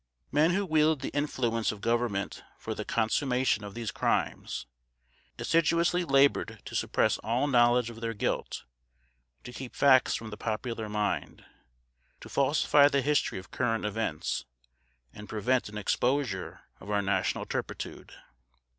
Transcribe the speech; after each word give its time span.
Men 0.31 0.49
who 0.55 0.65
wielded 0.65 1.01
the 1.01 1.15
influence 1.15 1.71
of 1.71 1.79
Government 1.79 2.41
for 2.57 2.73
the 2.73 2.83
consummation 2.83 3.63
of 3.63 3.75
these 3.75 3.91
crimes, 3.91 4.65
assiduously 5.37 6.03
labored 6.05 6.59
to 6.65 6.73
suppress 6.73 7.19
all 7.19 7.45
knowledge 7.45 7.91
of 7.91 8.01
their 8.01 8.15
guilt; 8.15 8.63
to 9.43 9.53
keep 9.53 9.75
facts 9.75 10.15
from 10.15 10.31
the 10.31 10.37
popular 10.37 10.89
mind; 10.89 11.45
to 12.19 12.29
falsify 12.29 12.87
the 12.87 13.03
history 13.03 13.37
of 13.37 13.51
current 13.51 13.85
events, 13.85 14.45
and 15.13 15.29
prevent 15.29 15.69
an 15.69 15.77
exposure 15.77 16.61
of 16.79 16.89
our 16.89 17.03
national 17.03 17.45
turpitude. 17.45 18.11